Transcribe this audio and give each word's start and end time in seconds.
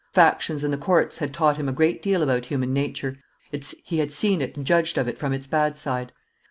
Factions 0.13 0.63
and 0.63 0.73
the 0.73 0.79
court 0.79 1.17
had 1.17 1.31
taught 1.31 1.57
him 1.57 1.69
a 1.69 1.71
great 1.71 2.01
deal 2.01 2.23
about 2.23 2.45
human 2.45 2.73
nature; 2.73 3.19
he 3.83 3.99
had 3.99 4.11
seen 4.11 4.41
it 4.41 4.57
and 4.57 4.65
judged 4.65 4.97
of 4.97 5.07
it 5.07 5.19
from 5.19 5.31
its 5.31 5.45
bad 5.45 5.77
side. 5.77 6.11